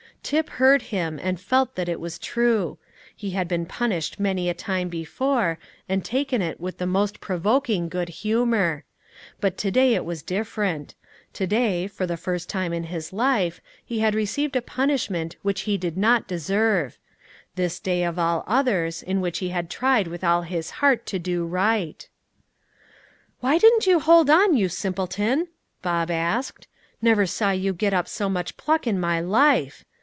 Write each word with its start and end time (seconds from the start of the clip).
Tip 0.23 0.51
heard 0.51 0.83
him, 0.83 1.19
and 1.21 1.41
felt 1.41 1.73
that 1.75 1.89
it 1.89 1.99
was 1.99 2.17
true. 2.19 2.77
He 3.15 3.31
had 3.31 3.47
been 3.49 3.65
punished 3.65 4.17
many 4.19 4.47
a 4.49 4.53
time 4.53 4.87
before, 4.87 5.57
and 5.89 6.05
taken 6.05 6.41
it 6.43 6.57
with 6.59 6.77
the 6.77 6.85
most 6.85 7.19
provoking 7.19 7.89
good 7.89 8.07
humour. 8.07 8.85
But 9.41 9.57
to 9.57 9.71
day 9.71 9.93
it 9.95 10.05
was 10.05 10.21
different; 10.21 10.93
to 11.33 11.47
day, 11.47 11.87
for 11.87 12.05
the 12.05 12.15
first 12.15 12.47
time 12.49 12.71
in 12.71 12.85
his 12.85 13.11
life, 13.11 13.59
he 13.83 13.99
had 13.99 14.15
received 14.15 14.55
a 14.55 14.61
punishment 14.61 15.35
which 15.41 15.61
he 15.61 15.75
did 15.75 15.97
not 15.97 16.27
deserve; 16.27 16.97
this 17.55 17.79
day 17.81 18.03
of 18.03 18.17
all 18.19 18.45
others, 18.47 19.01
in 19.03 19.19
which 19.19 19.39
he 19.39 19.49
had 19.49 19.69
tried 19.71 20.07
with 20.07 20.23
all 20.23 20.43
his 20.43 20.69
heart 20.69 21.05
to 21.07 21.19
do 21.19 21.45
right! 21.45 22.07
"Why 23.41 23.57
didn't 23.57 23.87
you 23.87 23.99
hold 23.99 24.29
on, 24.29 24.55
you 24.55 24.69
simpleton?" 24.69 25.47
Bob 25.81 26.09
asked. 26.09 26.67
"Never 27.01 27.25
saw 27.25 27.51
you 27.51 27.73
get 27.73 27.93
up 27.93 28.07
so 28.07 28.29
much 28.29 28.55
pluck 28.55 28.87
in 28.87 28.97
my 28.99 29.19
life. 29.19 29.83